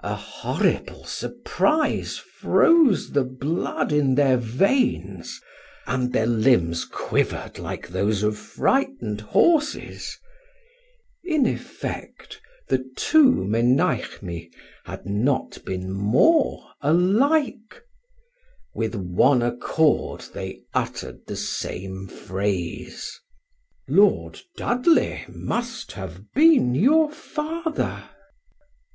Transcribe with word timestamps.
A 0.00 0.14
horrible 0.16 1.04
surprise 1.04 2.16
froze 2.16 3.10
the 3.10 3.22
blood 3.24 3.92
in 3.92 4.14
their 4.14 4.38
veins, 4.38 5.38
and 5.86 6.10
their 6.10 6.24
limbs 6.24 6.86
quivered 6.86 7.58
like 7.58 7.86
those 7.88 8.22
of 8.22 8.38
frightened 8.38 9.20
horses. 9.20 10.16
In 11.22 11.44
effect, 11.44 12.40
the 12.66 12.82
two 12.96 13.30
Menoechmi 13.44 14.50
had 14.84 15.04
not 15.04 15.62
been 15.66 15.92
more 15.92 16.70
alike. 16.80 17.82
With 18.74 18.94
one 18.94 19.42
accord 19.42 20.24
they 20.32 20.62
uttered 20.72 21.26
the 21.26 21.36
same 21.36 22.08
phrase: 22.08 23.20
"Lord 23.86 24.40
Dudley 24.56 25.26
must 25.28 25.92
have 25.92 26.32
been 26.32 26.74
your 26.74 27.12
father!" 27.12 28.04